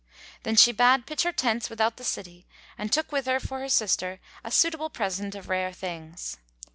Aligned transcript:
Then 0.41 0.55
she 0.55 0.71
bade 0.71 1.05
pitch 1.05 1.21
her 1.21 1.31
tents 1.31 1.69
without 1.69 1.97
the 1.97 2.03
city 2.03 2.47
and 2.75 2.91
took 2.91 3.11
with 3.11 3.27
her 3.27 3.39
for 3.39 3.59
her 3.59 3.69
sister 3.69 4.19
a 4.43 4.49
suitable 4.49 4.89
present 4.89 5.35
of 5.35 5.47
rare 5.47 5.71
things. 5.71 6.37